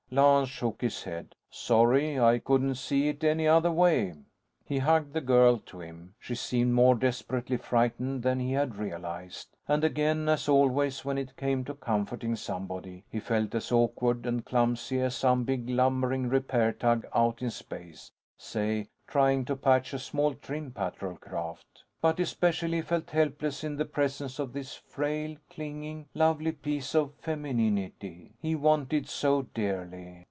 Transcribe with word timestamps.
Lance 0.13 0.49
shook 0.49 0.81
his 0.81 1.03
head. 1.03 1.35
"Sorry. 1.49 2.19
I 2.19 2.37
couldn't 2.39 2.75
see 2.75 3.07
it 3.07 3.23
any 3.23 3.47
other 3.47 3.71
way." 3.71 4.13
He 4.65 4.79
hugged 4.79 5.13
the 5.13 5.21
girl 5.21 5.59
to 5.67 5.79
him; 5.79 6.15
she 6.19 6.35
seemed 6.35 6.73
more 6.73 6.95
desperately 6.95 7.55
frightened 7.55 8.21
than 8.21 8.37
he 8.41 8.51
had 8.51 8.75
realized. 8.75 9.55
And 9.69 9.85
again, 9.85 10.27
as 10.27 10.49
always 10.49 11.05
when 11.05 11.17
it 11.17 11.37
came 11.37 11.63
to 11.63 11.73
comforting 11.73 12.35
somebody, 12.35 13.05
he 13.09 13.21
felt 13.21 13.55
as 13.55 13.71
awkward 13.71 14.25
and 14.25 14.43
clumsy 14.43 14.99
as 14.99 15.15
some 15.15 15.45
big 15.45 15.69
lumbering 15.69 16.27
repair 16.27 16.73
tug 16.73 17.07
out 17.15 17.41
in 17.41 17.49
space 17.49 18.11
say 18.37 18.89
trying 19.07 19.45
to 19.45 19.55
patch 19.55 19.93
a 19.93 19.99
small 19.99 20.33
trim 20.33 20.71
patrol 20.73 21.15
craft. 21.15 21.67
But 22.01 22.19
especially, 22.19 22.77
he 22.77 22.81
felt 22.81 23.11
helpless 23.11 23.63
in 23.63 23.75
the 23.75 23.85
presence 23.85 24.39
of 24.39 24.53
this 24.53 24.73
frail, 24.73 25.35
clinging, 25.51 26.07
lovely 26.15 26.51
piece 26.51 26.95
of 26.95 27.13
femininity 27.21 28.33
he 28.41 28.55
wanted 28.55 29.07
so 29.07 29.43
dearly. 29.53 30.17